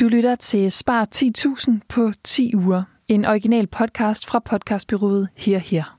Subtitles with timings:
[0.00, 2.82] Du lytter til Spar 10.000 på 10 uger.
[3.08, 5.98] En original podcast fra podcastbyrået Her Her.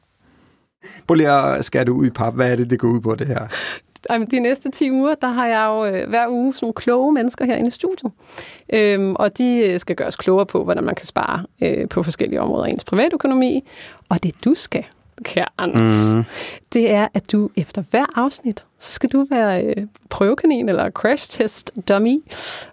[1.07, 2.35] Prøv lige at skære det ud i pap.
[2.35, 3.47] Hvad er det, det går ud på, det her?
[4.09, 7.13] Jamen, de næste 10 uger, der har jeg jo øh, hver uge sådan nogle kloge
[7.13, 8.11] mennesker herinde i studiet.
[8.73, 12.41] Øhm, og de øh, skal gøres klogere på, hvordan man kan spare øh, på forskellige
[12.41, 13.67] områder af ens privatøkonomi.
[14.09, 14.85] Og det du skal,
[15.23, 16.23] kære Anders, mm.
[16.73, 21.31] det er, at du efter hver afsnit, så skal du være øh, prøvekanin eller crash
[21.31, 22.23] test dummy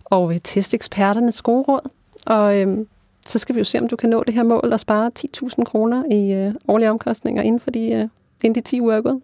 [0.04, 1.90] og øh, teste eksperternes gode råd.
[2.26, 2.78] Og øh,
[3.26, 5.64] så skal vi jo se, om du kan nå det her mål og spare 10.000
[5.64, 8.08] kroner i øh, årlige omkostninger inden for de, øh,
[8.44, 9.20] inden de 10 uger er gået.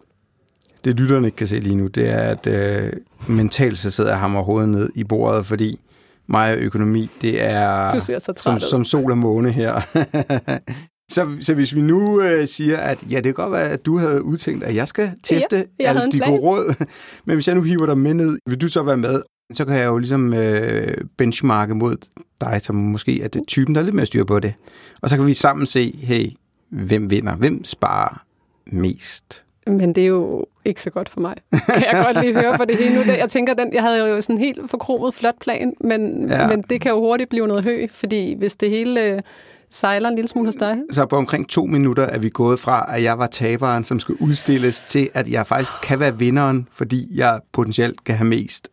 [0.85, 2.93] Det lytterne ikke kan se lige nu, det er, at øh,
[3.29, 5.79] mentalt så sidder jeg hammer hovedet ned i bordet, fordi
[6.27, 7.99] mig og økonomi, det er
[8.35, 9.81] som, som sol og måne her.
[11.11, 13.97] så, så hvis vi nu øh, siger, at ja, det kan godt være, at du
[13.97, 16.85] havde udtænkt, at jeg skal teste jeg havde alle de gode råd,
[17.25, 19.21] men hvis jeg nu hiver dig med ned, vil du så være med?
[19.53, 21.95] Så kan jeg jo ligesom øh, benchmarke mod
[22.41, 24.53] dig, som måske er det typen, der er lidt mere styr på det.
[25.01, 26.25] Og så kan vi sammen se, hey,
[26.69, 27.35] hvem vinder?
[27.35, 28.23] Hvem sparer
[28.65, 29.43] mest?
[29.67, 31.35] Men det er jo ikke så godt for mig.
[31.51, 33.01] Kan jeg godt lige høre på det hele nu.
[33.11, 36.41] Jeg tænker, den, jeg havde jo sådan en helt forkromet flot plan, men, Ja.
[36.41, 36.47] ja.
[36.47, 39.21] men det kan jo hurtigt blive noget hø, fordi hvis det hele øh,
[39.71, 42.95] sejler en lille smule hos dig, Så på omkring to minutter er vi gået fra,
[42.95, 47.07] at jeg var taberen, som skulle udstilles, til at jeg faktisk kan være vinderen, fordi
[47.15, 48.69] jeg potentielt kan have mest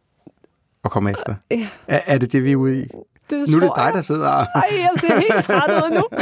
[0.84, 1.34] at komme efter.
[1.50, 1.66] Ja.
[1.88, 2.86] Er, er det det, vi er ude i?
[3.30, 3.92] det Nu er det dig, jeg.
[3.94, 4.46] der sidder og...
[4.54, 6.02] Ej, jeg ser helt træt ud nu.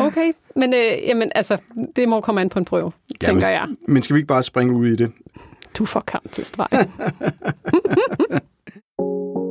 [0.00, 1.58] Okay, men øh, jamen, altså,
[1.96, 3.68] det må komme an på en prøve, tænker jeg.
[3.88, 5.12] Men skal vi ikke bare springe ud i det?
[5.78, 6.92] Du får kamp til stregen.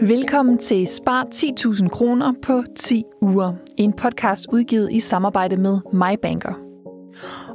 [0.00, 3.52] Velkommen til Spar 10.000 kroner på 10 uger.
[3.76, 6.54] En podcast udgivet i samarbejde med MyBanker.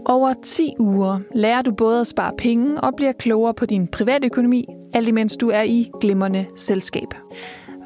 [0.05, 4.65] Over 10 uger lærer du både at spare penge og bliver klogere på din privatøkonomi,
[4.93, 7.07] alt imens du er i glimrende selskab.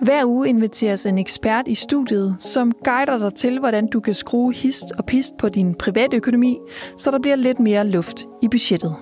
[0.01, 4.53] Hver uge inviteres en ekspert i studiet, som guider dig til, hvordan du kan skrue
[4.53, 6.57] hist og pist på din privatøkonomi,
[6.97, 8.95] så der bliver lidt mere luft i budgettet.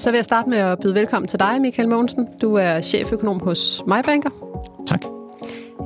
[0.00, 2.28] Så vil jeg starte med at byde velkommen til dig, Michael Mogensen.
[2.42, 4.30] Du er cheføkonom hos MyBanker.
[4.86, 5.04] Tak.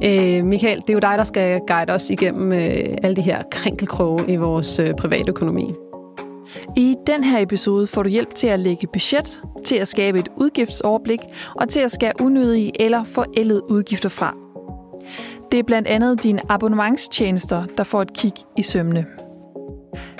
[0.04, 3.42] Øh, Michael, det er jo dig, der skal guide os igennem øh, alle de her
[3.50, 5.70] krinkelkroge i vores øh, privatøkonomi.
[6.76, 10.28] I den her episode får du hjælp til at lægge budget, til at skabe et
[10.36, 11.20] udgiftsoverblik
[11.54, 14.34] og til at skære unødige eller forældede udgifter fra.
[15.52, 19.06] Det er blandt andet dine abonnementstjenester, der får et kig i sømne.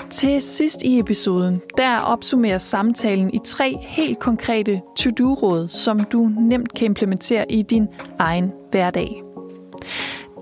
[0.09, 6.73] Til sidst i episoden, der opsummerer samtalen i tre helt konkrete to-do-råd, som du nemt
[6.73, 7.87] kan implementere i din
[8.19, 9.21] egen hverdag.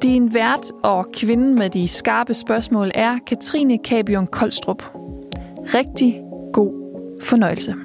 [0.04, 4.84] Din vært og kvinden med de skarpe spørgsmål er Katrine Kabion Koldstrup.
[5.76, 6.22] Rigtig
[6.54, 6.74] god
[7.22, 7.76] fornøjelse.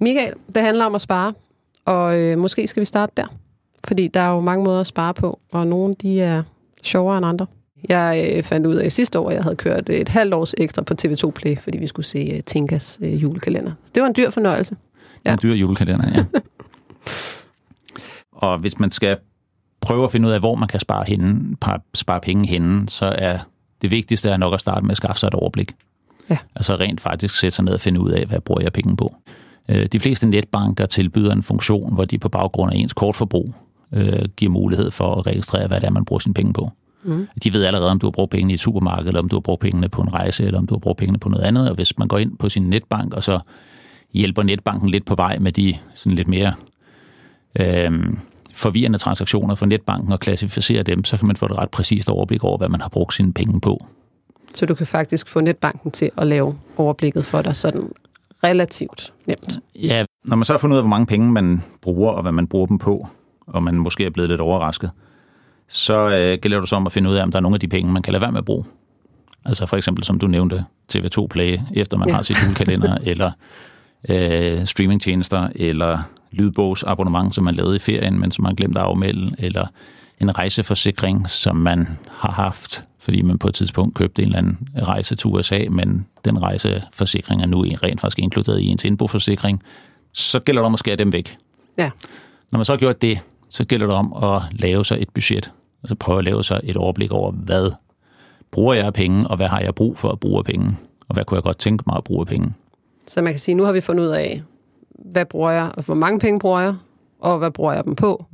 [0.00, 1.32] Michael, det handler om at spare,
[1.84, 3.26] og øh, måske skal vi starte der.
[3.84, 6.42] Fordi der er jo mange måder at spare på, og nogle de er
[6.82, 7.46] sjovere end andre.
[7.88, 10.82] Jeg øh, fandt ud af sidste år, at jeg havde kørt et halvt års ekstra
[10.82, 13.72] på TV2 Play, fordi vi skulle se øh, Tinkas øh, julekalender.
[13.84, 14.76] Så det var en dyr fornøjelse.
[15.24, 15.32] Ja.
[15.32, 16.24] En dyr julekalender, ja.
[18.46, 19.16] og hvis man skal
[19.80, 23.14] prøve at finde ud af, hvor man kan spare, henne, pa- spare penge henne, så
[23.18, 23.38] er
[23.82, 25.72] det vigtigste er nok at starte med at skaffe sig et overblik.
[26.30, 26.38] Ja.
[26.56, 29.14] Altså rent faktisk sætte sig ned og finde ud af, hvad bruger jeg penge på.
[29.68, 33.54] Øh, De fleste netbanker tilbyder en funktion, hvor de på baggrund af ens kortforbrug
[33.92, 36.70] øh, giver mulighed for at registrere, hvad det er, man bruger sine penge på.
[37.06, 37.28] Mm.
[37.44, 39.40] De ved allerede, om du har brugt pengene i et supermarked, eller om du har
[39.40, 41.68] brugt pengene på en rejse, eller om du har brugt pengene på noget andet.
[41.68, 43.38] Og hvis man går ind på sin netbank, og så
[44.12, 46.54] hjælper netbanken lidt på vej med de sådan lidt mere
[47.60, 47.92] øh,
[48.54, 52.44] forvirrende transaktioner for netbanken og klassificere dem, så kan man få et ret præcist overblik
[52.44, 53.86] over, hvad man har brugt sine penge på.
[54.54, 57.90] Så du kan faktisk få netbanken til at lave overblikket for dig sådan
[58.44, 59.58] relativt nemt.
[59.74, 62.32] Ja, når man så har fundet ud af, hvor mange penge man bruger, og hvad
[62.32, 63.08] man bruger dem på,
[63.46, 64.90] og man måske er blevet lidt overrasket,
[65.68, 67.60] så øh, gælder det så om at finde ud af, om der er nogle af
[67.60, 68.64] de penge, man kan lade være med at bruge.
[69.44, 72.14] Altså for eksempel, som du nævnte, TV2 Play, efter man Ja.
[72.14, 73.30] har sit julekalender, eller
[74.08, 75.98] øh, streamingtjenester, eller
[76.32, 79.66] lydbogsabonnement, som man lavede i ferien, men som man glemte at afmelde, eller
[80.20, 81.88] en rejseforsikring, som man
[82.18, 84.58] har haft, fordi man på et tidspunkt købte en eller anden
[84.88, 89.62] rejse til USA, men den rejseforsikring er nu rent faktisk inkluderet i ens indboforsikring,
[90.12, 91.36] så gælder det om at skære dem væk.
[91.78, 91.90] Ja.
[92.50, 93.18] Når man så har gjort det,
[93.48, 95.50] så gælder det om at lave sig et budget.
[95.86, 97.70] Altså prøve at lave sig et overblik over, hvad
[98.50, 100.76] bruger jeg af penge, og hvad har jeg brug for at bruge af penge,
[101.08, 102.52] og hvad kunne jeg godt tænke mig at bruge af penge.
[103.06, 104.42] Så man kan sige, nu har vi fundet ud af,
[104.90, 106.74] hvad bruger jeg, og hvor mange penge bruger jeg,
[107.20, 108.24] og hvad bruger jeg dem på.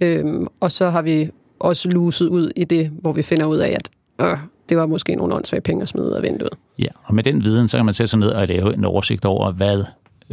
[0.00, 3.76] Øhm, og så har vi også luset ud i det, hvor vi finder ud af,
[3.78, 3.88] at
[4.20, 4.38] øh,
[4.68, 6.52] det var måske nogle åndssvage penge at smide ud af vinduet.
[6.78, 9.24] Ja, og med den viden, så kan man sætte sig ned og lave en oversigt
[9.24, 9.84] over, hvad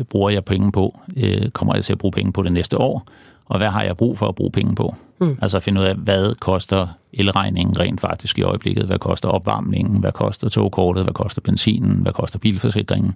[0.10, 1.00] bruger jeg penge på?
[1.18, 3.08] Øh, kommer jeg til at bruge penge på det næste år?
[3.54, 4.96] Og hvad har jeg brug for at bruge penge på?
[5.20, 5.38] Mm.
[5.42, 8.86] Altså finde ud af, hvad koster elregningen rent faktisk i øjeblikket?
[8.86, 10.00] Hvad koster opvarmningen?
[10.00, 11.04] Hvad koster togkortet?
[11.04, 11.92] Hvad koster benzinen?
[11.92, 13.16] Hvad koster bilforsikringen?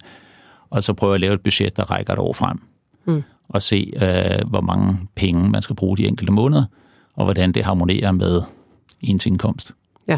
[0.69, 2.61] Og så prøve at lave et budget, der rækker et år frem.
[3.05, 3.23] Mm.
[3.49, 6.63] Og se, øh, hvor mange penge man skal bruge de enkelte måneder,
[7.15, 8.41] og hvordan det harmonerer med
[9.01, 9.73] ens indkomst.
[10.07, 10.17] Ja.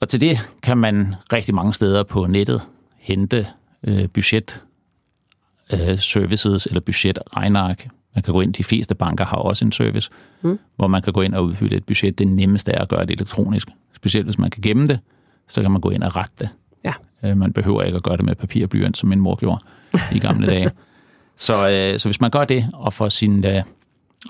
[0.00, 2.62] Og til det kan man rigtig mange steder på nettet
[2.96, 3.46] hente
[3.84, 4.64] øh, budget
[5.72, 7.88] øh, services eller budgetregnark.
[8.14, 10.10] Man kan gå ind, de fleste banker har også en service,
[10.42, 10.58] mm.
[10.76, 12.18] hvor man kan gå ind og udfylde et budget.
[12.18, 13.68] Det nemmeste er at gøre det elektronisk.
[13.96, 15.00] Specielt hvis man kan gemme det,
[15.48, 16.48] så kan man gå ind og rette det.
[16.84, 16.92] Ja.
[17.24, 19.60] Øh, man behøver ikke at gøre det med papir og blyant, som min mor gjorde
[20.12, 20.70] i gamle dage.
[21.36, 23.62] Så, øh, så hvis man gør det og får sin, øh,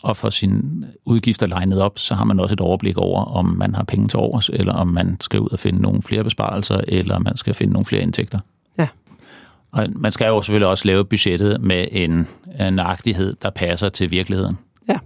[0.03, 0.63] og får sine
[1.05, 4.19] udgifter legnet op, så har man også et overblik over, om man har penge til
[4.19, 7.73] overs, eller om man skal ud og finde nogle flere besparelser, eller man skal finde
[7.73, 8.39] nogle flere indtægter.
[9.73, 12.29] Og man skal jo selvfølgelig også lave budgettet med en,
[12.61, 14.59] en nøjagtighed, der passer til virkeligheden.
[14.89, 14.99] Ja,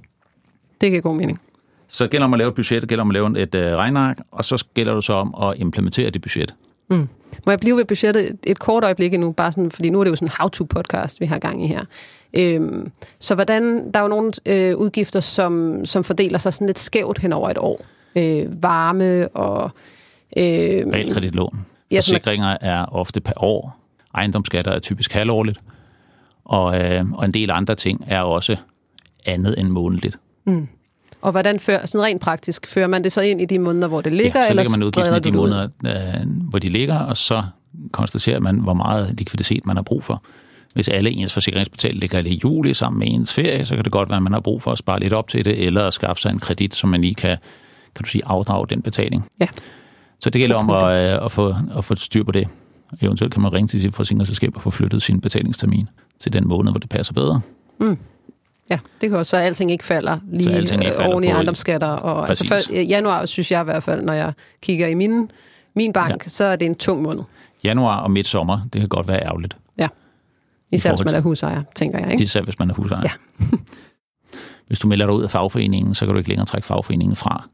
[0.80, 1.40] det giver god mening.
[1.88, 4.44] Så gælder om at lave et budget, gælder om at lave et øh, regnark, og
[4.44, 6.54] så gælder det så om at implementere det budget.
[6.90, 7.08] Mm.
[7.46, 10.10] Må jeg blive ved budgettet et kort øjeblik endnu, bare sådan, fordi nu er det
[10.10, 11.80] jo sådan en how-to-podcast, vi har gang i her.
[12.34, 16.78] Øhm, så hvordan, der er jo nogle øh, udgifter, som, som fordeler sig sådan lidt
[16.78, 17.80] skævt hen over et år.
[18.16, 19.70] Øh, varme og...
[20.36, 20.42] Øh,
[20.92, 21.66] Realkreditlån.
[21.90, 23.81] Ja, Forsikringer er ofte per år.
[24.14, 25.58] Ejendomsskatter er typisk halvårligt.
[26.44, 28.56] Og, øh, og en del andre ting er også
[29.26, 30.18] andet end månedligt.
[30.44, 30.68] Mm.
[31.22, 34.00] Og hvordan fører, sådan rent praktisk, fører man det så ind i de måneder, hvor
[34.00, 34.40] det ligger?
[34.40, 37.42] Ja, så lægger man udgiften i de måneder, øh, hvor de ligger, og så
[37.92, 40.22] konstaterer man, hvor meget likviditet man har brug for.
[40.74, 44.08] Hvis alle ens forsikringsbetal ligger i juli sammen med ens ferie, så kan det godt
[44.08, 46.22] være, at man har brug for at spare lidt op til det, eller at skaffe
[46.22, 47.36] sig en kredit, så man lige kan,
[47.94, 49.30] kan du sige, afdrage den betaling.
[49.40, 49.46] Ja.
[50.20, 52.48] Så det gælder om at, øh, at, få, at få styr på det.
[53.00, 56.72] Eventuelt kan man ringe til sit forsikringsselskab og få flyttet sin betalingstermin til den måned,
[56.72, 57.40] hvor det passer bedre.
[57.80, 57.98] Mm.
[58.70, 61.26] Ja, det kan også, så alting ikke falder lige Så alting ikke falder oven i
[61.26, 61.88] ejendomsskatter.
[61.88, 62.66] Og, altså Præcis.
[62.66, 65.30] for, januar synes jeg i hvert fald, når jeg kigger i min,
[65.74, 66.28] min bank, ja.
[66.28, 67.22] så er det en tung måned.
[67.64, 69.56] Januar og midt sommer, det kan godt være ærgerligt.
[69.78, 69.88] Ja.
[70.72, 72.12] Især hvis man er husejer, tænker jeg.
[72.12, 72.24] Ikke?
[72.24, 73.02] Især hvis man er husejer.
[73.02, 73.46] Ja.
[74.66, 77.48] hvis du melder dig ud af fagforeningen, så kan du ikke længere trække fagforeningen fra.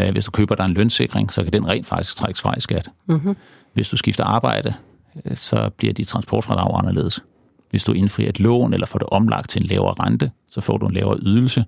[0.00, 2.60] Øh, Hvis du køber dig en lønssikring, så kan den rent faktisk trækkes fra i
[2.60, 2.88] skat.
[3.06, 3.36] Mm-hmm.
[3.74, 4.74] Hvis du skifter arbejde,
[5.24, 7.20] øh, så bliver dit transportfradrag anderledes.
[7.70, 10.76] Hvis du indfrier et lån eller får det omlagt til en lavere rente, så får
[10.76, 11.64] du en lavere ydelse.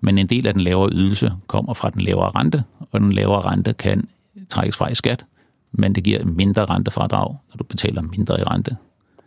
[0.00, 3.40] Men en del af den lavere ydelse kommer fra den lavere rente, og den lavere
[3.40, 4.08] rente kan
[4.48, 5.26] trækkes fra i skat,
[5.72, 8.70] men det giver mindre rentefradrag, når du betaler mindre i rente.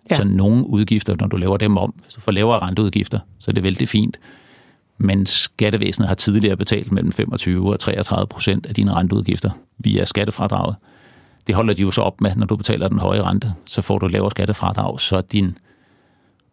[0.10, 0.16] Ja.
[0.16, 0.16] Ja.
[0.16, 3.54] Så nogle udgifter, når du laver dem om, hvis du får lavere renteudgifter, så er
[3.54, 4.20] det vældig fint.
[4.98, 10.76] Men skattevæsenet har tidligere betalt mellem 25 og 33 procent af dine renteudgifter via skattefradraget.
[11.48, 13.54] Det holder de jo så op med, når du betaler den høje rente.
[13.66, 15.58] Så får du lavere skattefradrag, så din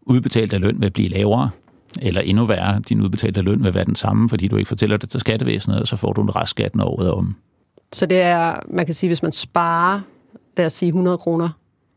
[0.02, 1.50] udbetalte løn vil blive lavere,
[2.02, 5.08] eller endnu værre, din udbetalte løn vil være den samme, fordi du ikke fortæller det
[5.08, 7.34] til skattevæsenet, og så får du en restskat når året om.
[7.92, 10.00] Så det er, man kan sige, hvis man sparer,
[10.56, 11.48] lad os sige 100 kroner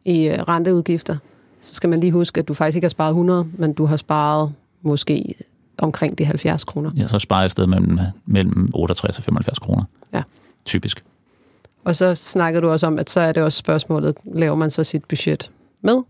[0.06, 1.18] i øh, renteudgifter,
[1.62, 3.98] så skal man lige huske, at du faktisk ikke har sparet 100, men du har
[3.98, 5.36] sparet måske
[5.78, 6.92] omkring de 70 kroner.
[6.98, 9.84] Ja, så sparer jeg et sted mellem, mellem 68 og 75 kroner.
[10.14, 10.22] Ja.
[10.66, 11.04] Typisk.
[11.88, 14.84] Og så snakkede du også om, at så er det også spørgsmålet, laver man så
[14.84, 15.51] sit budget
[15.81, 16.01] med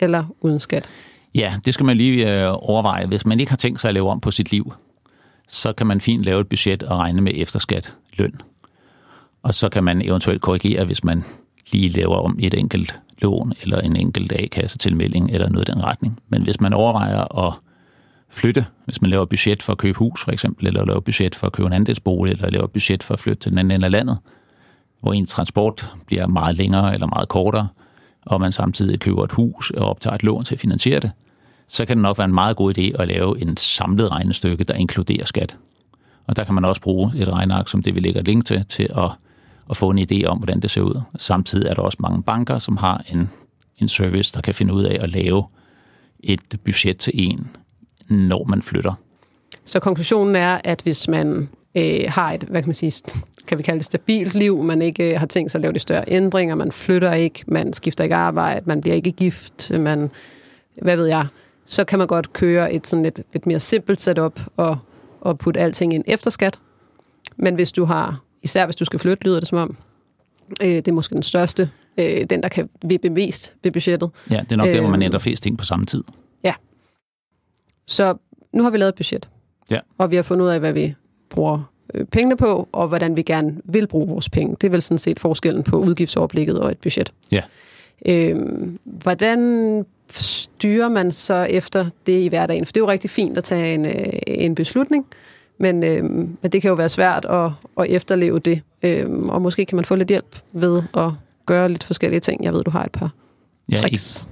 [0.00, 0.88] eller uden skat?
[1.34, 3.06] Ja, det skal man lige øh, overveje.
[3.06, 4.72] Hvis man ikke har tænkt sig at lave om på sit liv,
[5.48, 8.40] så kan man fint lave et budget og regne med efterskat løn.
[9.42, 11.24] Og så kan man eventuelt korrigere, hvis man
[11.72, 16.20] lige laver om et enkelt lån eller en enkelt A-kassetilmelding eller noget i den retning.
[16.28, 17.54] Men hvis man overvejer at
[18.28, 21.46] flytte, hvis man laver budget for at købe hus for eksempel, eller laver budget for
[21.46, 23.90] at købe en andelsbolig, eller laver budget for at flytte til den anden ende af
[23.90, 24.18] landet,
[25.02, 27.68] hvor ens transport bliver meget længere eller meget kortere,
[28.26, 31.10] og man samtidig køber et hus og optager et lån til at finansiere det,
[31.68, 34.74] så kan det nok være en meget god idé at lave en samlet regnestykke, der
[34.74, 35.56] inkluderer skat.
[36.26, 38.64] Og der kan man også bruge et regneark, som det vi lægger et link til,
[38.66, 39.10] til at,
[39.70, 41.00] at få en idé om, hvordan det ser ud.
[41.18, 43.30] Samtidig er der også mange banker, som har en,
[43.78, 45.44] en service, der kan finde ud af at lave
[46.20, 47.50] et budget til en,
[48.08, 48.94] når man flytter.
[49.64, 53.62] Så konklusionen er, at hvis man øh, har et, hvad kan man sige, kan vi
[53.62, 56.54] kalde det stabilt liv, man ikke øh, har tænkt sig at lave de større ændringer,
[56.54, 60.10] man flytter ikke, man skifter ikke arbejde, man bliver ikke gift, man,
[60.82, 61.26] hvad ved jeg,
[61.66, 64.78] så kan man godt køre et sådan lidt, lidt mere simpelt setup og,
[65.20, 66.58] og putte alting ind efter skat.
[67.36, 69.76] Men hvis du har, især hvis du skal flytte, lyder det som om,
[70.62, 74.10] øh, det er måske den største, øh, den der kan vippe mest ved budgettet.
[74.30, 75.06] Ja, det er nok øh, der, hvor man Øhm.
[75.06, 76.04] ændrer flest ting på samme tid.
[77.86, 78.14] Så
[78.52, 79.28] nu har vi lavet et budget.
[79.70, 79.78] Ja.
[79.98, 80.94] Og vi har fundet ud af, hvad vi
[81.32, 84.56] bruger øh, pengene på, og hvordan vi gerne vil bruge vores penge.
[84.60, 87.12] Det er vel sådan set forskellen på udgiftsoverblikket og et budget.
[87.32, 87.40] Ja.
[88.06, 92.66] Øhm, hvordan styrer man så efter det i hverdagen?
[92.66, 95.06] For det er jo rigtig fint at tage en, øh, en beslutning,
[95.58, 98.60] men, øh, men det kan jo være svært at, at efterleve det.
[98.82, 101.10] Øh, og måske kan man få lidt hjælp ved at
[101.46, 102.44] gøre lidt forskellige ting.
[102.44, 103.10] Jeg ved, du har et par
[103.70, 104.28] Ja, tricks.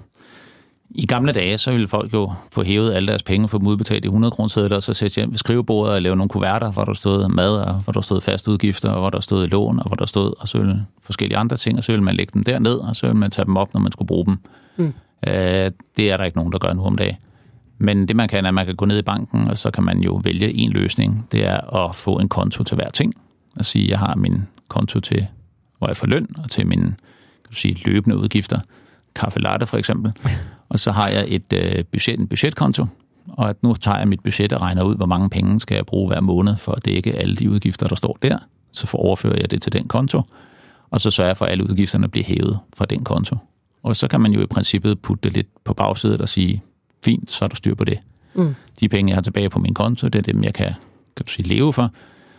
[0.95, 4.05] I gamle dage, så ville folk jo få hævet alle deres penge, få dem udbetalt
[4.05, 6.95] i 100 kroner og så sætte hjem ved skrivebordet og lave nogle kuverter, hvor der
[6.95, 9.97] stod mad, og hvor der stod faste udgifter, og hvor der stod lån, og hvor
[9.97, 12.75] der stod og så ville forskellige andre ting, og så ville man lægge dem derned,
[12.75, 14.39] og så ville man tage dem op, når man skulle bruge dem.
[14.77, 14.93] Mm.
[15.27, 17.17] Øh, det er der ikke nogen, der gør nu om dagen.
[17.79, 19.85] Men det man kan, er, at man kan gå ned i banken, og så kan
[19.85, 21.27] man jo vælge en løsning.
[21.33, 23.15] Det er at få en konto til hver ting.
[23.57, 25.27] At sige, at jeg har min konto til,
[25.79, 28.59] hvor jeg får løn, og til mine kan du sige, løbende udgifter.
[29.15, 30.13] Kaffe latte for eksempel.
[30.71, 32.87] Og så har jeg et øh, budget, en budgetkonto,
[33.29, 35.87] og at nu tager jeg mit budget og regner ud, hvor mange penge skal jeg
[35.87, 38.39] bruge hver måned for at dække alle de udgifter, der står der.
[38.73, 40.23] Så får overfører jeg det til den konto,
[40.91, 43.37] og så sørger jeg for, at alle udgifterne bliver hævet fra den konto.
[43.83, 46.63] Og så kan man jo i princippet putte det lidt på bagsædet og sige,
[47.05, 47.99] fint, så er der styr på det.
[48.35, 48.55] Mm.
[48.81, 50.73] De penge, jeg har tilbage på min konto, det er dem, jeg kan,
[51.17, 51.91] kan du sige, leve for.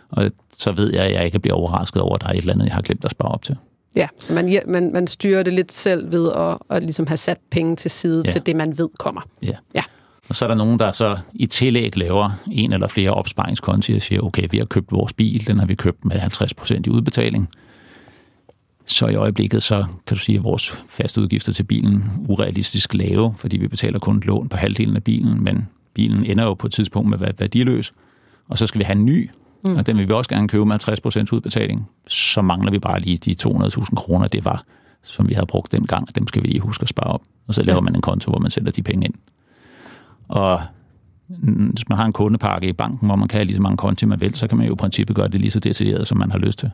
[0.08, 2.52] Og så ved jeg, at jeg ikke bliver overrasket over, at der er et eller
[2.52, 3.56] andet, jeg har glemt at spare op til.
[3.96, 7.38] Ja, så man, man, man styrer det lidt selv ved at, at ligesom have sat
[7.50, 8.22] penge til side Ja.
[8.28, 8.32] ja.
[8.32, 9.20] til det, man ved kommer.
[9.42, 9.52] Ja.
[9.74, 9.82] Ja.
[10.28, 14.02] Og så er der nogen, der så i tillæg laver en eller flere opsparingskonti og
[14.02, 17.48] siger, okay, vi har købt vores bil, den har vi købt med 50% i udbetaling.
[18.86, 23.34] Så i øjeblikket, så kan du sige, at vores faste udgifter til bilen urealistisk lave,
[23.38, 26.66] fordi vi betaler kun et lån på halvdelen af bilen, men bilen ender jo på
[26.66, 27.92] et tidspunkt med at være værdiløs.
[28.48, 29.30] Og så skal vi have en ny,
[29.64, 29.76] mm.
[29.76, 31.88] og den vil vi også gerne købe med 50% udbetaling.
[32.06, 34.62] Så mangler vi bare lige de 200.000 kroner, det var,
[35.02, 37.22] som vi havde brugt dengang, og dem skal vi lige huske at spare op.
[37.48, 39.14] Og så laver man en konto, hvor man sætter de penge ind.
[40.28, 40.60] Og
[41.72, 44.06] hvis man har en kundepakke i banken, hvor man kan have lige så mange konti,
[44.06, 46.30] man vil, så kan man jo i princippet gøre det lige så detaljeret, som man
[46.30, 46.70] har lyst til.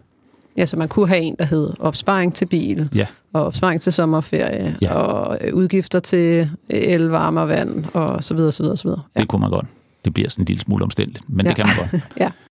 [0.57, 3.07] Ja, så man kunne have en, der hed opsparing til bil, Ja.
[3.33, 4.95] og opsparing til sommerferie, Ja.
[4.95, 9.03] og øh, udgifter til el, varme og vand, og så videre, så videre, så videre.
[9.17, 9.21] Ja.
[9.21, 9.67] Det kunne man godt.
[10.05, 11.49] Det bliver sådan en lille smule omstændigt, men Ja.
[11.49, 12.03] det kan man godt.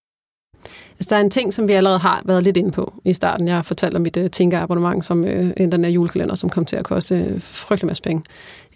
[1.00, 3.48] Altså, der er en ting, som vi allerede har været lidt inde på i starten.
[3.48, 5.28] Jeg har fortalt om mit øh, uh, Tinker-abonnement, som uh,
[5.58, 8.24] den her julekalender, som kom til at koste øh, frygtelig masse penge.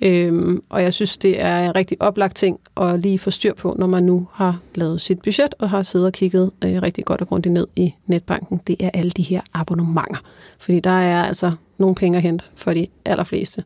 [0.01, 3.75] Øhm, og jeg synes, det er en rigtig oplagt ting at lige få styr på,
[3.79, 7.21] når man nu har lavet sit budget og har siddet og kigget uh, rigtig godt
[7.21, 8.61] og grundigt ned i netbanken.
[8.67, 10.19] Det er alle de her abonnementer.
[10.59, 13.63] Fordi der er altså nogle penge at hente for de allerfleste.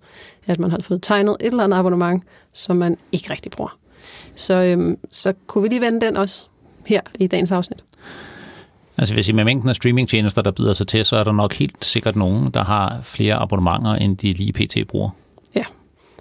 [0.48, 3.78] At man har fået tegnet et eller andet abonnement, som man ikke rigtig bruger.
[4.36, 6.48] Så, øhm, så kunne vi lige vende den også
[6.86, 7.84] her i dagens afsnit.
[8.98, 11.54] Altså hvis I med mængden af streamingtjenester, der byder sig til, så er der nok
[11.54, 14.88] helt sikkert nogen, der har flere abonnementer, end de lige pt.
[14.88, 15.10] bruger.
[15.56, 15.64] Ja,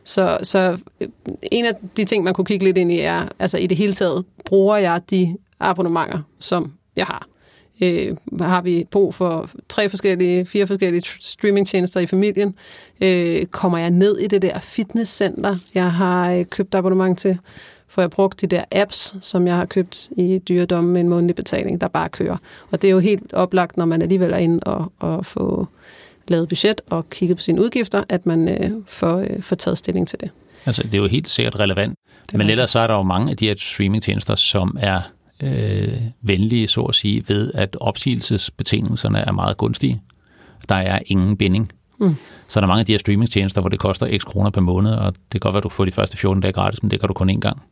[0.04, 1.08] Så, så øh,
[1.52, 3.92] en af de ting, man kunne kigge lidt ind i, er, altså i det hele
[3.92, 7.26] taget, bruger jeg de abonnementer, som jeg har?
[7.80, 12.54] Øh, har vi brug for tre forskellige, fire forskellige streamingtjenester i familien?
[13.00, 17.38] Øh, kommer jeg ned i det der fitnesscenter, jeg har øh, købt abonnement til?
[17.88, 21.36] Får jeg brugt de der apps, som jeg har købt i dyredommen med en månedlig
[21.36, 22.36] betaling, der bare kører?
[22.70, 25.68] Og det er jo helt oplagt, når man alligevel er inde og, og få
[26.28, 30.08] lavet budget og kigget på sine udgifter, at man øh, får, øh, får taget stilling
[30.08, 30.30] til det.
[30.66, 31.94] Altså det er jo helt sikkert relevant.
[32.32, 32.50] Men rigtigt.
[32.50, 35.00] ellers så er der jo mange af de her streamingtjenester, som er
[35.42, 40.02] øh, venlige, så at sige, ved at opsigelsesbetingelserne er meget gunstige.
[40.68, 41.72] Der er ingen binding.
[41.98, 42.16] Mm.
[42.46, 44.92] Så er der mange af de her streamingtjenester, hvor det koster x kroner per måned,
[44.92, 47.00] og det kan godt være, at du får de første 14 dage gratis, men det
[47.00, 47.62] kan du kun én gang.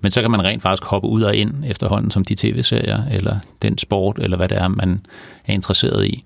[0.00, 3.36] Men så kan man rent faktisk hoppe ud og ind efterhånden, som de tv-serier, eller
[3.62, 5.00] den sport, eller hvad det er, man
[5.46, 6.24] er interesseret i,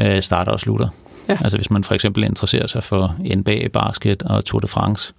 [0.00, 0.88] øh, starter og slutter.
[1.28, 1.36] Ja.
[1.40, 5.12] Altså hvis man for eksempel interesserer sig for NBA, basket og Tour de France,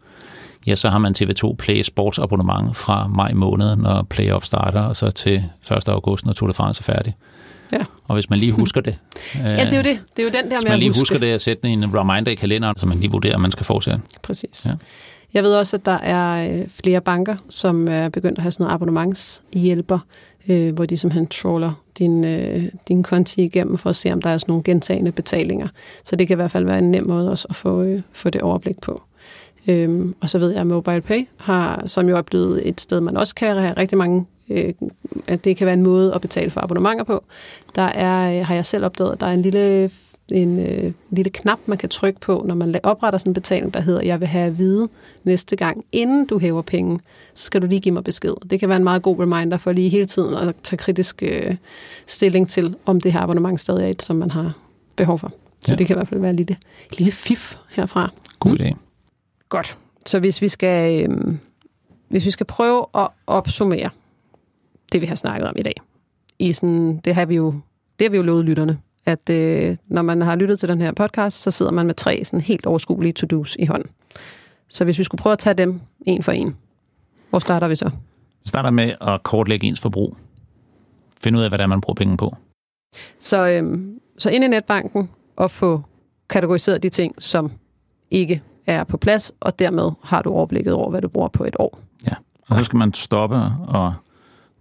[0.68, 5.12] ja, så har man TV2 Play sportsabonnement fra maj måned, når playoff starter, og så
[5.12, 5.44] til
[5.78, 5.90] 1.
[5.90, 7.16] august, når Tour de France er færdig.
[7.72, 7.78] Ja.
[8.08, 8.96] Og hvis man lige husker det,
[9.36, 10.00] Ja, det er jo det.
[10.18, 11.00] Det er jo den der hvis med man at lige huske.
[11.02, 13.66] husker det at sætte en reminder i kalenderen, så man lige vurderer, om man skal
[13.66, 14.02] fortsætte.
[14.24, 14.66] Præcis.
[14.66, 14.72] Ja.
[15.34, 18.64] Jeg ved også, at der er øh, flere banker, som er begyndt at have sådan
[18.64, 20.00] noget abonnementshjælper,
[20.50, 24.30] øh, hvor de simpelthen troller din, øh, din konti igennem for at se, om der
[24.30, 25.68] er sådan nogle gentagende betalinger.
[26.04, 28.30] Så det kan i hvert fald være en nem måde også at få, øh, få
[28.30, 29.02] det overblik på.
[29.68, 33.18] Øhm, og så ved jeg, at MobilePay, har, som jo er blevet et sted, man
[33.18, 34.74] også kan have rigtig mange, øh,
[35.28, 37.24] at det kan være en måde at betale for abonnementer på.
[37.76, 39.92] Der er, øh, har jeg selv opdaget, at der er en lille,
[40.32, 43.82] en, øh, lille knap, man kan trykke på, når man opretter sådan en betaling, der
[43.82, 44.90] hedder, jeg vil have at vide
[45.24, 47.00] næste gang, inden du hæver penge,
[47.34, 48.34] så skal du lige give mig besked.
[48.50, 51.56] Det kan være en meget god reminder for lige hele tiden at tage kritisk øh,
[52.08, 54.54] stilling til, om det her abonnement stadig er et, som man har
[54.96, 55.32] behov for.
[55.62, 55.76] Så Ja.
[55.76, 56.58] det kan i hvert fald være en lille,
[56.90, 58.12] en lille fif herfra.
[58.40, 58.74] God idé.
[59.50, 59.78] Godt.
[60.06, 61.36] Så hvis vi skal, øh,
[62.10, 63.90] hvis vi skal prøve at opsummere
[64.92, 65.74] det, vi har snakket om i dag.
[66.40, 67.54] i sådan, det har vi jo,
[68.00, 70.92] det har vi jo lovet lytterne, at øh, når man har lyttet til den her
[70.92, 73.90] podcast, så sidder man med tre sådan helt overskuelige to-dos i hånden.
[74.70, 76.56] Så hvis vi skulle prøve at tage dem en for en,
[77.30, 77.90] hvor starter vi så?
[78.44, 80.18] Vi starter med at kortlægge ens forbrug.
[81.24, 82.36] Finde ud af, er, man bruger penge på.
[83.20, 85.82] Så, øhm, så ind i netbanken og få
[86.30, 87.52] kategoriseret de ting, som
[88.12, 91.56] ikke er på plads, og dermed har du overblikket over, hvad du bruger på et
[91.60, 91.80] år.
[92.08, 92.14] Ja,
[92.50, 93.36] og så skal man stoppe
[93.68, 93.94] og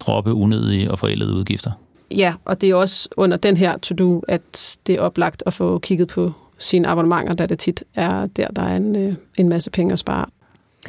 [0.00, 1.73] droppe unødige og forældede udgifter.
[2.10, 5.78] Ja, og det er også under den her to-do, at det er oplagt at få
[5.78, 9.70] kigget på sine abonnementer, da det tit er der, der er en, øh, en masse
[9.70, 10.26] penge at spare.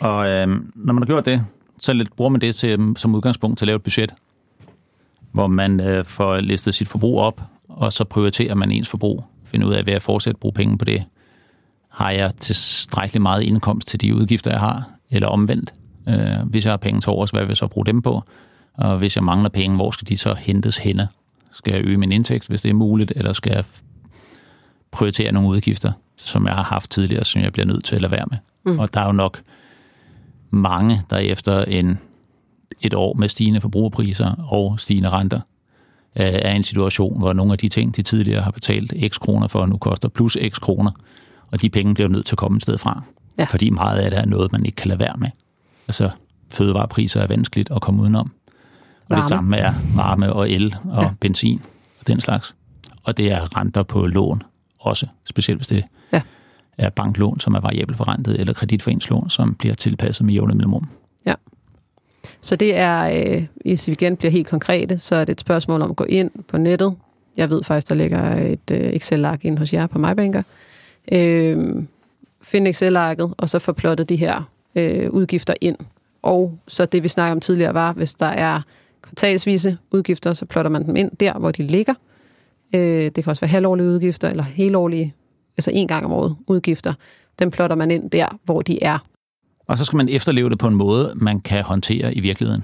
[0.01, 1.45] Og øh, når man har gjort det,
[1.79, 4.13] så lidt, bruger man det til, øhm, som udgangspunkt til at lave et budget,
[5.31, 9.23] hvor man øh, får listet sit forbrug op, og så prioriterer man ens forbrug.
[9.45, 11.03] Finder ud af, hvad jeg fortsat bruge penge på det.
[11.89, 14.89] Har jeg tilstrækkeligt meget indkomst til de udgifter, jeg har?
[15.09, 15.73] Eller omvendt.
[16.09, 18.21] Øh, hvis jeg har penge til overs, hvad vil jeg så bruge dem på?
[18.73, 21.07] Og hvis jeg mangler penge, hvor skal de så hentes henne?
[21.51, 23.63] Skal jeg øge min indtægt, hvis det er muligt, eller skal jeg
[24.91, 28.11] prioritere nogle udgifter, som jeg har haft tidligere, som jeg bliver nødt til at lade
[28.11, 28.37] være med?
[28.65, 28.79] Mm.
[28.79, 29.41] Og der er jo nok
[30.49, 31.99] mange, der efter en,
[32.81, 35.39] et år med stigende forbrugerpriser og stigende renter,
[36.19, 39.19] øh, er i en situation, hvor nogle af de ting, de tidligere har betalt x
[39.19, 40.91] kroner for, nu koster plus x kroner,
[41.51, 43.03] og de penge bliver nødt til at komme et sted fra.
[43.39, 43.43] Ja.
[43.43, 45.29] Fordi meget af det er noget, man ikke kan lade være med.
[45.87, 46.09] Altså,
[46.49, 48.31] fødevarepriser er vanskeligt at komme udenom.
[49.11, 49.21] Og varme.
[49.21, 51.09] det samme er varme og el og ja.
[51.19, 51.61] benzin
[51.99, 52.55] og den slags.
[53.03, 54.43] Og det er renter på lån
[54.79, 56.21] også, specielt hvis det ja.
[56.77, 60.87] er banklån, som er variabelt forrentet, eller kreditforeningslån, som bliver tilpasset med jævne mellemrum.
[61.25, 61.33] Ja.
[62.41, 65.81] Så det er, øh, hvis vi igen bliver helt konkrete, så er det et spørgsmål
[65.81, 66.95] om at gå ind på nettet.
[67.37, 70.43] Jeg ved faktisk, der ligger et øh, Excel-ark ind hos jer på MyBanker.
[71.11, 71.75] Øh,
[72.41, 75.77] find Excel-arket, og så få plottet de her øh, udgifter ind.
[76.21, 78.61] Og så det, vi snakker om tidligere, var, hvis der er
[79.03, 81.93] kvartalsvise udgifter, så plotter man dem ind der, hvor de ligger.
[82.75, 85.13] Øh, det kan også være halvårlige udgifter, eller helårlige,
[85.57, 86.93] altså en gang om året udgifter.
[87.39, 88.97] Dem plotter man ind der, hvor de er.
[89.67, 92.63] Og så skal man efterleve det på en måde, man kan håndtere i virkeligheden.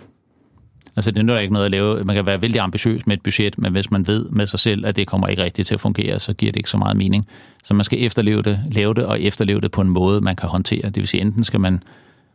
[0.96, 2.04] Altså det nytter ikke noget at lave.
[2.04, 4.86] Man kan være vældig ambitiøs med et budget, men hvis man ved med sig selv,
[4.86, 7.28] at det kommer ikke rigtigt til at fungere, så giver det ikke så meget mening.
[7.64, 10.50] Så man skal efterleve det, lave det og efterleve det på en måde, man kan
[10.50, 10.82] håndtere.
[10.82, 11.84] Det vil sige, enten skal man,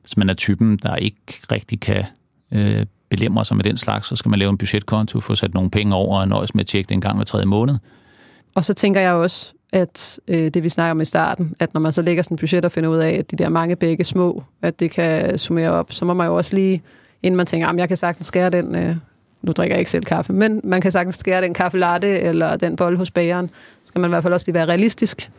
[0.03, 1.17] hvis man er typen, der ikke
[1.53, 2.05] rigtig kan
[2.53, 5.71] øh, belemmer sig med den slags, så skal man lave en budgetkonto, få sat nogle
[5.71, 7.75] penge over og nøjes med at tjekke det en gang hver tredje måned.
[8.55, 11.81] Og så tænker jeg også, at øh, det vi snakker om i starten, at når
[11.81, 14.05] man så lægger sådan et budget og finder ud af, at de der mange begge
[14.05, 16.83] små, at det kan summere op, så må man jo også lige,
[17.23, 18.97] inden man tænker, at jeg kan sagtens skære den, øh,
[19.43, 22.57] nu drikker jeg ikke selv kaffe, men man kan sagtens skære den kaffe latte eller
[22.57, 23.51] den bold hos bageren,
[23.85, 25.31] skal man i hvert fald også lige være realistisk,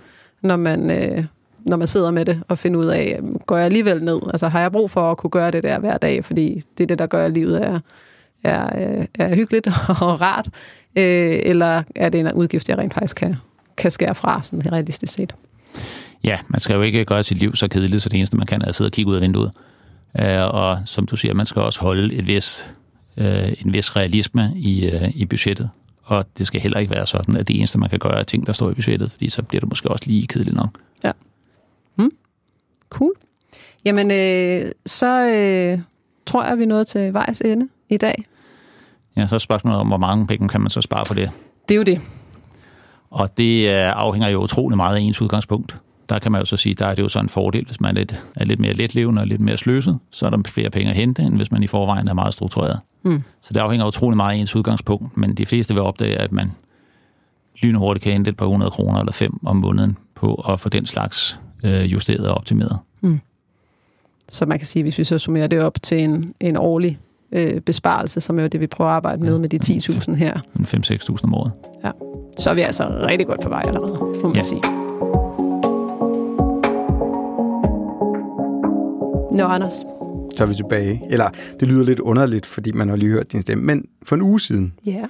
[0.41, 1.25] når man, øh,
[1.65, 4.19] når man sidder med det og finder ud af, går jeg alligevel ned?
[4.27, 6.87] Altså har jeg brug for at kunne gøre det der hver dag, fordi det er
[6.87, 7.79] det, der gør, at livet er,
[8.43, 9.67] er, øh, er hyggeligt
[10.01, 10.47] og rart,
[10.95, 13.35] øh, eller er det en udgift, jeg rent faktisk kan,
[13.77, 15.35] kan skære fra, sådan realistisk set?
[16.23, 18.61] Ja, man skal jo ikke gøre sit liv så kedeligt, så det eneste, man kan,
[18.61, 19.51] er at sidde og kigge ud af vinduet.
[20.19, 22.69] Øh, og som du siger, man skal også holde et vis,
[23.17, 25.69] en vis realisme i, i budgettet.
[26.03, 28.47] Og det skal heller ikke være sådan, at det eneste, man kan gøre, er ting,
[28.47, 30.69] der står i budgettet, fordi så bliver det måske også lige kedeligt nok.
[31.03, 31.11] Ja.
[32.93, 33.13] Cool.
[33.85, 35.79] Jamen, øh, så øh,
[36.25, 38.23] tror jeg, vi er nået til vejs ende i dag.
[39.17, 41.29] Ja, så er spørgsmålet om, hvor mange penge kan man så spare for det?
[41.69, 42.01] Det er jo det.
[43.09, 45.77] Og det øh, afhænger jo utrolig meget af ens udgangspunkt.
[46.09, 47.89] Der kan man jo så sige, der er det jo så en fordel, hvis man
[47.89, 50.89] er lidt, er lidt mere letlevende og lidt mere sløset, så er der flere penge
[50.89, 52.79] at hente, end hvis man i forvejen er meget struktureret.
[53.03, 53.23] Mm.
[53.41, 56.51] Så det afhænger utrolig meget af ens udgangspunkt, men de fleste vil opdage, at man
[57.61, 60.85] lynhurtigt kan hente et par hundrede kroner eller fem om måneden på at få den
[60.85, 62.77] slags øh, justeret og optimeret.
[63.01, 63.19] Mm.
[64.29, 66.99] Så man kan sige, hvis vi så summerer det op til en, en årlig
[67.31, 70.37] øh, besparelse, som er det, vi prøver at arbejde med ja, med de 10.000 her.
[70.59, 71.51] 5-6.000 om året.
[71.83, 71.91] Ja,
[72.37, 74.41] så er vi altså rigtig godt på vej allerede, må man ja.
[74.41, 74.61] sige.
[79.37, 79.73] Nå, Anders.
[80.37, 81.01] Så er vi tilbage.
[81.09, 83.63] Eller, det lyder lidt underligt, fordi man har lige hørt din stemme.
[83.63, 85.07] Men for en uge siden, yeah.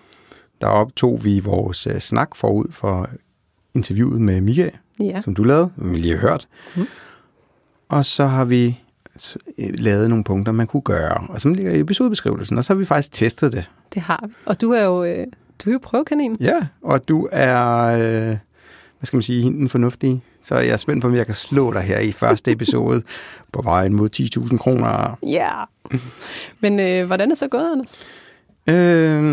[0.62, 3.10] der optog vi vores uh, snak forud for
[3.76, 4.70] interviewet med Mika,
[5.02, 5.24] yeah.
[5.24, 6.48] som du lavede, som vi lige har hørt.
[6.76, 6.88] Mm.
[7.90, 8.80] Og så har vi
[9.58, 12.78] øh, lavet nogle punkter, man kunne gøre, og som ligger i episodebeskrivelsen, og så har
[12.78, 13.70] vi faktisk testet det.
[13.94, 14.34] Det har vi.
[14.46, 15.28] Og du er jo, øh,
[15.66, 16.38] du er jo prøvekanin.
[16.40, 18.38] Ja, og du er, øh,
[19.00, 20.22] hvad skal man sige, den fornuftige.
[20.44, 23.04] Så jeg er spændt på, om jeg kan slå dig her i første episode
[23.54, 24.10] på vejen mod
[24.50, 25.18] 10.000 kroner.
[25.24, 25.52] Ja.
[26.60, 28.00] Men øh, hvordan er det så gået, Anders?
[28.70, 29.24] Øh,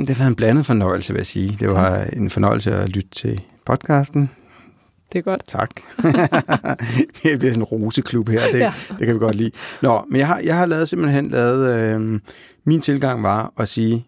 [0.00, 1.56] det har været en blandet fornøjelse, vil jeg sige.
[1.60, 4.30] Det var en fornøjelse at lytte til podcasten.
[5.12, 5.42] Det er godt.
[5.46, 5.70] Tak.
[7.22, 8.72] det bliver sådan en roseklub her, det, ja.
[8.98, 9.50] det kan vi godt lide.
[9.82, 12.20] Nå, men jeg har, jeg har lavet, simpelthen lavet, øh,
[12.64, 14.06] min tilgang var at sige,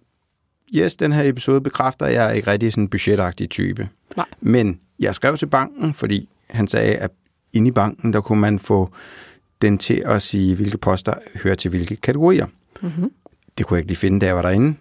[0.75, 3.89] yes, den her episode bekræfter, at jeg er ikke rigtig sådan en budgetagtig type.
[4.17, 4.27] Nej.
[4.41, 7.11] Men jeg skrev til banken, fordi han sagde, at
[7.53, 8.91] inde i banken, der kunne man få
[9.63, 12.47] den til at sige, hvilke poster hører til hvilke kategorier.
[12.83, 13.11] Mm-hmm.
[13.59, 14.75] Det kunne jeg ikke lige finde, da jeg var derinde.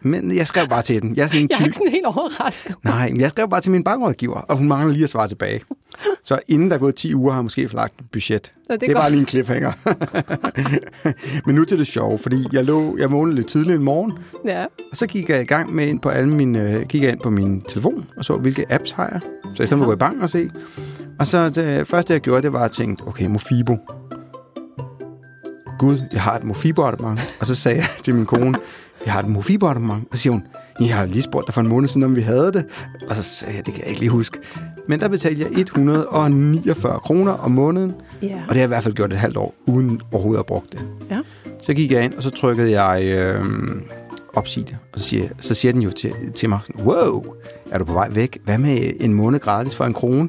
[0.00, 1.16] Men jeg skrev bare til den.
[1.16, 2.74] Jeg er sådan en Jeg er ikke sådan helt overrasket.
[2.84, 5.60] Nej, men jeg skrev bare til min bankrådgiver, og hun mangler lige at svare tilbage.
[6.24, 8.46] Så inden der er gået 10 uger, har jeg måske lagt et budget.
[8.46, 9.02] Så det er, Det er godt.
[9.02, 9.72] bare lige en cliffhanger.
[11.46, 14.12] Men nu til det sjove, fordi jeg, lå, jeg vågnede lidt tidligt en morgen,
[14.46, 14.64] Ja.
[14.90, 17.20] og så gik jeg i gang med ind på alle mine, øh, gik jeg ind
[17.20, 19.20] på min telefon og så, hvilke apps har jeg.
[19.56, 20.50] Så i stedet for at gå i banken og se.
[21.18, 23.76] Og så det første, jeg gjorde, det var at tænke, okay, Mofibo.
[25.78, 27.34] Gud, jeg har et Mofibo-abonnement.
[27.40, 28.58] Og så sagde jeg til min kone,
[29.04, 30.04] jeg har et Mofibo-abonnement.
[30.10, 30.42] Og så siger hun,
[30.80, 32.64] jeg har lige spurgt dig for en måned siden, om vi havde det.
[33.08, 34.38] Og så sagde jeg, det kan jeg ikke lige huske.
[34.88, 37.94] Men der betalte jeg 149 kroner om måneden.
[38.22, 38.26] Ja.
[38.26, 40.62] Og det har jeg i hvert fald gjort et halvt år, uden overhovedet at bruge
[40.72, 40.80] det.
[41.10, 41.20] Ja.
[41.62, 43.44] Så gik jeg ind, og så trykkede jeg øh,
[44.34, 44.76] opsige det.
[44.92, 47.24] Og så siger, så siger den jo til, til mig, sådan, wow,
[47.70, 48.38] er du på vej væk?
[48.44, 50.28] Hvad med en måned gratis for en krone?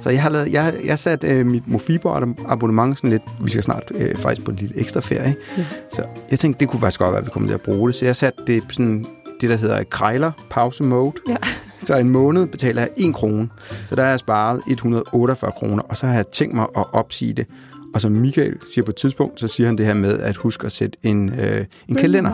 [0.00, 2.08] Så jeg har lavet, jeg, jeg sat øh, mit Mofibo
[2.48, 5.36] abonnement sådan lidt, vi skal snart øh, faktisk på en lille ekstra ferie.
[5.58, 5.64] Ja.
[5.92, 7.94] Så jeg tænkte, det kunne faktisk godt være, at vi kommer til at bruge det.
[7.94, 9.06] Så jeg satte det sådan,
[9.40, 11.12] det der hedder krejler pause mode.
[11.30, 11.36] Ja.
[11.78, 13.48] Så en måned betaler jeg 1 krone.
[13.88, 17.32] Så der har jeg sparet 148 kroner, og så har jeg tænkt mig at opsige
[17.32, 17.46] det.
[17.94, 20.66] Og som Michael siger på et tidspunkt, så siger han det her med at huske
[20.66, 22.30] at sætte en, øh, en kalender.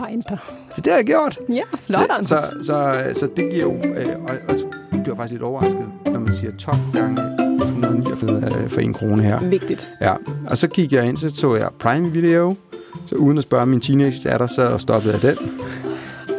[0.75, 1.39] Så det har jeg gjort.
[1.49, 2.27] Ja, flot, så, Anders.
[2.27, 3.73] så, så, så det giver jo...
[3.73, 4.65] Øh, og, og så
[5.03, 7.42] bliver faktisk lidt overrasket, når man siger 12 gange
[7.83, 9.39] 149 øh, for en krone her.
[9.39, 9.89] Vigtigt.
[10.01, 10.13] Ja,
[10.47, 12.55] og så kiggede jeg ind, så så jeg Prime Video.
[13.05, 15.51] Så uden at spørge min teenage datter, så stoppede jeg den.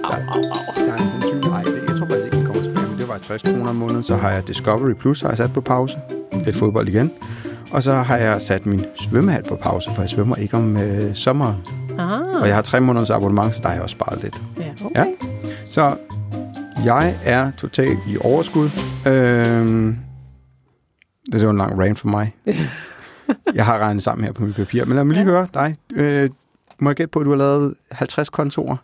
[0.05, 0.87] Au, au, au.
[0.87, 3.19] Der er en sandsynlig, det- jeg tror faktisk ikke, den kommer tilbage, men det var
[3.19, 4.03] 60 kroner om måneden.
[4.03, 5.97] Så har jeg Discovery Plus, har jeg sat på pause.
[6.45, 7.11] Lidt fodbold igen.
[7.71, 11.15] Og så har jeg sat min svømmehal på pause, for jeg svømmer ikke om øh,
[11.15, 11.57] sommeren.
[11.99, 14.43] Ah, Og jeg har tre måneders abonnement, så der har jeg også sparet lidt.
[14.59, 15.01] ja, okay.
[15.01, 15.05] Ja.
[15.67, 15.95] Så
[16.85, 18.71] jeg er totalt i overskud.
[19.07, 19.97] Øhm,
[21.33, 22.35] det var en lang rant for mig.
[23.55, 24.85] jeg har regnet sammen her på mit papir.
[24.85, 25.31] Men lad mig lige Ja.
[25.33, 25.77] høre dig.
[25.95, 26.31] Øh,
[26.79, 28.77] må jeg gætte på, at du har lavet 50 kontorer,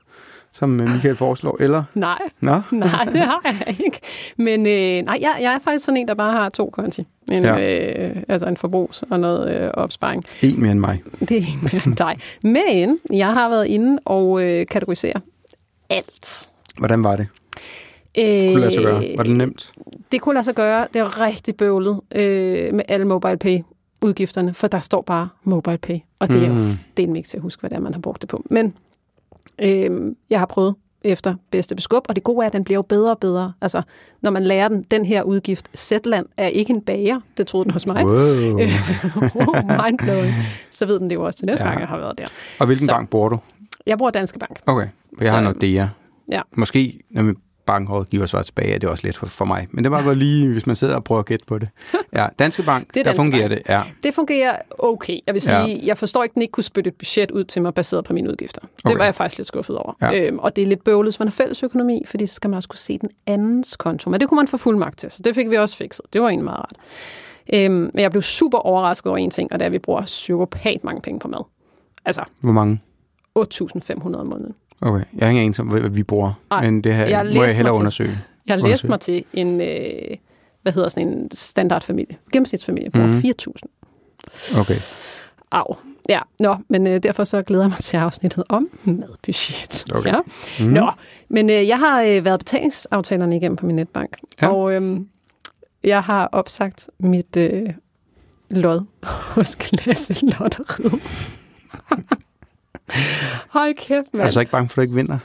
[0.53, 1.57] som øh, Michael foreslår?
[1.61, 1.85] Eller?
[1.94, 2.50] Nej, Nå?
[2.72, 4.00] nej, det har jeg ikke.
[4.37, 7.07] Men øh, nej, jeg, jeg er faktisk sådan en, der bare har to konti.
[7.31, 7.59] En, Ja.
[8.09, 10.24] øh, altså en forbrugs- og noget øh, opsparing.
[10.42, 11.03] En mere end mig.
[11.20, 12.18] Det er ikke mere end dig.
[12.42, 15.20] Men jeg har været inde og øh, kategorisere
[15.90, 16.48] alt.
[16.79, 17.26] Hvordan var det?
[18.18, 19.05] Øh, Kunne det lade sig gøre?
[19.16, 19.72] Var det nemt?
[20.12, 20.86] Det kunne lade sig gøre.
[20.94, 23.58] Det er rigtig bøvlet øh, med alle mobile pay
[24.02, 26.70] udgifterne, for der står bare mobile pay, og det er jo Mm.
[26.96, 28.42] det er ikke til at huske, hvad det er, man har brugt det på.
[28.50, 28.74] Men
[29.62, 32.82] øh, jeg har prøvet efter bedste beskub, og det gode er, at den bliver jo
[32.82, 33.52] bedre og bedre.
[33.60, 33.82] Altså,
[34.22, 37.72] når man lærer den, den her udgift, Zetland er ikke en bager, det troede den
[37.72, 38.04] hos mig.
[38.06, 38.14] Wow.
[38.14, 38.60] oh,
[39.84, 40.32] mindblowing.
[40.70, 41.68] Så ved den det jo også til næste Ja.
[41.70, 42.26] gang, jeg har været der.
[42.58, 42.92] Og hvilken Så.
[42.92, 43.38] bank bruger du?
[43.86, 44.60] Jeg bruger Danske Bank.
[44.66, 45.86] Okay, for jeg Så- har Nordea.
[46.32, 46.40] Ja.
[46.56, 47.36] Måske, min
[47.72, 49.66] bankrådgiver svarer tilbage, er det også lidt for, for mig.
[49.70, 51.68] Men det var godt lige, hvis man sidder og prøver at gætte på det.
[52.12, 53.59] Ja, Danske Bank, Det er der Danske fungerer Bank.
[53.66, 53.72] det.
[53.72, 53.83] Ja.
[54.02, 55.18] Det fungerer okay.
[55.26, 55.66] Jeg vil sige, Ja.
[55.66, 55.76] ja.
[55.85, 58.12] jeg forstår ikke, at den ikke kunne spytte et budget ud til mig, baseret på
[58.12, 58.61] mine udgifter.
[58.61, 58.98] Det Okay.
[58.98, 59.92] var jeg faktisk lidt skuffet over.
[60.02, 60.14] Ja.
[60.14, 62.56] Øhm, og det er lidt bøvlet, hvis man har fælles økonomi, fordi så skal man
[62.56, 64.11] også kunne se den andens konto.
[64.11, 66.04] Men det kunne man få fuldmagt til, så det fik vi også fikset.
[66.12, 66.76] Det var egentlig meget rart.
[67.52, 70.02] Øhm, men jeg blev super overrasket over en ting, og det er, at vi bruger
[70.02, 71.44] psykopat mange penge på mad.
[72.04, 72.80] Altså Hvor mange?
[73.38, 74.54] 8.500 om måneden.
[74.80, 76.32] Okay, jeg har ingen anelse om, hvad vi bruger.
[76.50, 78.18] Nej, men det her jeg må jeg hellere undersøge.
[78.46, 80.16] Jeg har læst mig til en, øh,
[80.62, 83.16] hvad hedder sådan en standardfamilie, gennemsnitsfamilie, bruger Mhm.
[83.16, 83.20] mm.
[83.20, 84.60] 4.000.
[84.60, 84.74] Okay.
[85.52, 85.74] Au.
[86.08, 89.84] Ja, nå, men øh, derfor så glæder jeg mig til afsnittet om madbudget.
[89.94, 90.10] Okay.
[90.10, 90.18] Ja.
[90.60, 90.66] Mm.
[90.66, 90.72] Mm.
[90.72, 90.90] Nå,
[91.28, 94.48] men øh, jeg har øh, været betalingsaftalerne igennem på min netbank, Ja.
[94.48, 95.00] og øh,
[95.84, 97.68] jeg har opsagt mit øh,
[98.50, 98.80] lod
[99.34, 101.00] hos Klasse Lotteriet.
[103.50, 104.22] Hold kæft, mand.
[104.22, 105.18] Er du så ikke bange for, at du ikke vinder?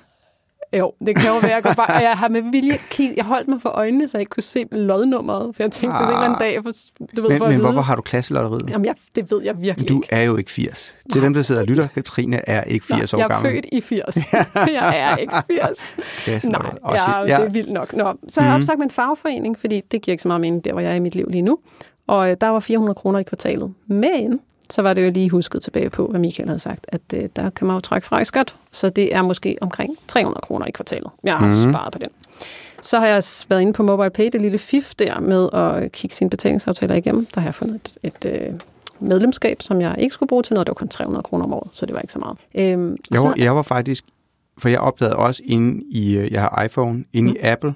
[0.77, 1.61] Jo, det kan jo være.
[1.65, 4.29] Jeg, bare, jeg har med vilje kig, jeg holdt mig for øjnene, så jeg ikke
[4.29, 5.55] kunne se lodnummeret.
[5.55, 6.71] For jeg tænkte, hvis en eller anden dag, for,
[7.17, 8.69] du ved, Men, for men hvorfor har du klasselotteriet?
[8.69, 10.07] Jamen, jeg, det ved jeg virkelig Du ikke.
[10.11, 10.95] er jo ikke 80.
[11.11, 13.51] Til dem, der sidder og lytter, Katrine er ikke 80 år jeg er gammel.
[13.51, 14.17] født i 80.
[14.55, 15.87] jeg er ikke 80.
[16.45, 17.29] Nej, Klasselotteriet.
[17.29, 17.93] ja, det er vildt nok.
[17.93, 18.59] Nå, så har jeg Mhm.
[18.61, 20.99] opsagt min fagforening, fordi det giver ikke så meget mening, der hvor jeg er i
[20.99, 21.57] mit liv lige nu.
[22.07, 23.73] Og øh, der var 400 kroner i kvartalet.
[23.87, 24.39] Men
[24.73, 27.49] så var det jo lige husket tilbage på, hvad Michael havde sagt, at øh, der
[27.49, 28.55] kan man jo trække fra i skat.
[28.71, 31.09] Så det er måske omkring 300 kroner i kvartalet.
[31.23, 31.51] Jeg har mm.
[31.71, 32.09] sparet på den.
[32.81, 36.29] Så har jeg været inde på MobilePay, det lille fif der med at kigge sine
[36.29, 37.27] betalingsaftaler igennem.
[37.35, 38.53] Der har jeg fundet et, et øh,
[38.99, 40.67] medlemskab, som jeg ikke skulle bruge til noget.
[40.67, 42.37] Det var kun 300 kroner om året, så det var ikke så meget.
[42.55, 44.05] Øhm, Jeg så, var, jeg var faktisk,
[44.57, 47.35] for jeg opdagede også inde i, øh, jeg har iPhone, inde Mm.
[47.35, 47.73] i Apple,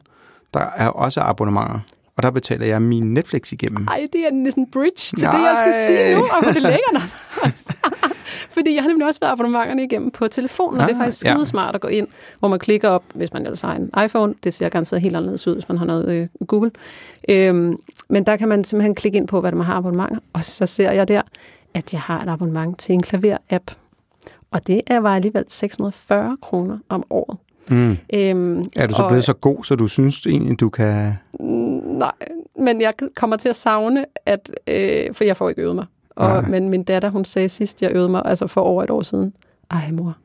[0.54, 1.80] der er også abonnementer.
[2.20, 3.88] Og der betaler jeg min Netflix igennem.
[3.88, 5.38] Ej, det er næsten bridge til Nej.
[5.38, 6.22] det, jeg skal sige nu.
[6.24, 7.68] Og hvor det Anders.
[8.56, 11.26] fordi jeg har nemlig også været abonnementerne igennem på telefonen, og det er Ah, faktisk
[11.26, 11.34] ja.
[11.34, 12.08] skide smart at gå ind,
[12.40, 14.34] hvor man klikker op, hvis man ellers har en iPhone.
[14.44, 16.72] Det ser garanteret helt anderledes ud, hvis man har noget øh, Google.
[17.30, 17.76] Øhm,
[18.10, 20.92] men der kan man simpelthen klikke ind på, hvad man har abonnementer, og så ser
[20.92, 21.22] jeg der,
[21.74, 23.72] at jeg har et abonnement til en klaver-app.
[24.52, 27.38] Og det er var alligevel 640 kroner om året.
[27.70, 27.98] Mm.
[28.14, 31.14] Øhm, Er du så og- blevet så god, så du synes egentlig, du kan...
[32.00, 32.12] Nej,
[32.60, 35.86] men jeg kommer til at savne, at, øh, for jeg får ikke øvet mig.
[36.10, 36.50] Og, Nej.
[36.50, 39.34] men min datter, hun sagde sidst, jeg øvede mig, altså for over et år siden,
[39.72, 40.18] ej mor,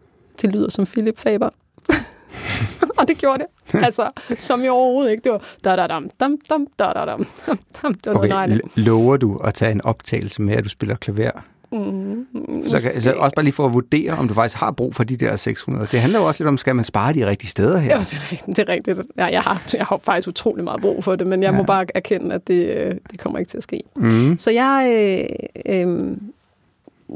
[0.42, 1.50] det lyder som Philip Faber.
[2.98, 3.82] og det gjorde det.
[3.84, 5.24] Altså, som i overhovedet ikke.
[5.24, 7.94] Det var da da dam dam dam da da dam dam dam.
[7.94, 10.96] Det var Okay, noget l- lover du at tage en optagelse med, at du spiller
[10.96, 11.30] klaver?
[11.74, 14.94] Mm, Så, kan, så også bare lige for at vurdere, om du faktisk har brug
[14.94, 15.86] for de der 600.
[15.90, 17.96] Det handler jo også lidt om, skal man spare de rigtige steder her?
[17.96, 18.56] Ja, det er rigtigt.
[18.56, 19.00] Det er rigtigt.
[19.16, 21.56] Ja, jeg, har, jeg har faktisk utrolig meget brug for det, men jeg ja.
[21.56, 23.82] må bare erkende, at det, øh, det kommer ikke til at ske.
[23.96, 24.38] Mm.
[24.38, 25.26] Så jeg, øh,
[25.66, 26.16] øh,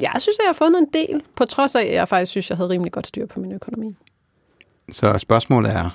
[0.03, 2.51] jeg synes, at jeg har fundet en del, på trods af, at jeg faktisk synes,
[2.51, 3.97] jeg havde rimelig godt styr på min økonomi.
[4.91, 5.91] Så spørgsmålet er,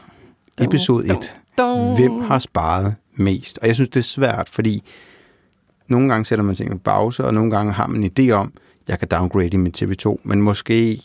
[0.62, 1.38] episode 1.
[1.58, 1.96] Dum.
[1.96, 3.60] Hvem har sparet mest?
[3.62, 4.84] Og jeg synes, det er svært, fordi
[5.88, 8.54] nogle gange sætter man ting på pause, og nogle gange har man en idé om,
[8.88, 11.02] jeg kan downgrade i min TV2, men måske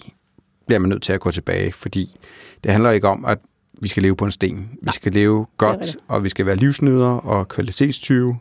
[0.67, 2.17] bliver man nødt til at gå tilbage, fordi
[2.65, 3.39] det handler ikke om, at
[3.81, 4.71] vi skal leve på en sten.
[4.83, 8.39] Vi skal leve godt, og vi skal være livsnydere og kvalitetstyve,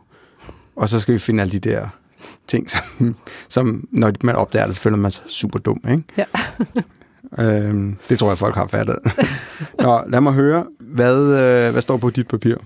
[0.76, 1.88] og så skal vi finde alle de der
[2.46, 3.16] ting, som,
[3.48, 5.80] som når man opdager det, så føler man sig super dum.
[5.90, 6.02] Ikke?
[6.16, 6.24] Ja.
[7.44, 8.98] øhm, det tror jeg, folk har fattet.
[9.82, 12.56] Nå, lad mig høre, hvad, øh, hvad står på dit papir?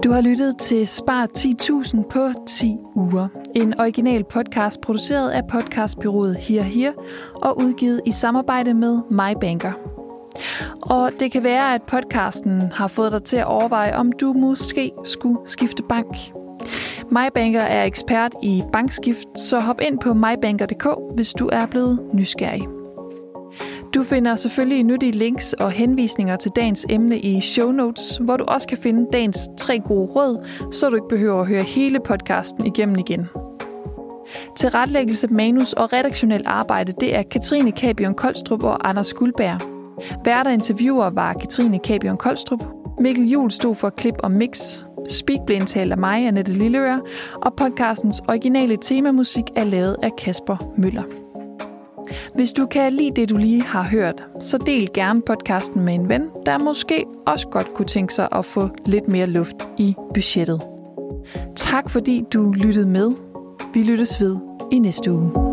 [0.04, 3.28] Du har lyttet til Spar 10.000 på 10 uger.
[3.54, 6.92] En original podcast produceret af podcastbyrået Her Her
[7.34, 9.72] og udgivet i samarbejde med MyBanker.
[10.82, 14.92] Og det kan være, at podcasten har fået dig til at overveje, om du måske
[15.04, 16.16] skulle skifte bank.
[17.10, 22.68] MyBanker er ekspert i bankskift, så hop ind på mybanker.dk, hvis du er blevet nysgerrig.
[23.94, 28.44] Du finder selvfølgelig nyttige links og henvisninger til dagens emne i show notes, hvor du
[28.44, 32.66] også kan finde dagens tre gode råd, så du ikke behøver at høre hele podcasten
[32.66, 33.28] igennem igen.
[34.56, 39.81] Til retlæggelse, manus og redaktionel arbejde, det er Katrine Kabion Koldstrup og Anders Guldberg.
[40.24, 42.64] Værter interviewer var Katrine Kabion Koldstrup.
[43.00, 44.84] Mikkel Jul stod for klip og mix.
[45.08, 47.00] Speak blev indtalt af mig, Annette Lilleøre,
[47.34, 51.02] og podcastens originale temamusik er lavet af Kasper Møller.
[52.34, 56.08] Hvis du kan lide det, du lige har hørt, så del gerne podcasten med en
[56.08, 60.62] ven, der måske også godt kunne tænke sig at få lidt mere luft i budgettet.
[61.56, 63.10] Tak fordi du lyttede med.
[63.74, 64.36] Vi lyttes ved
[64.72, 65.51] i næste uge.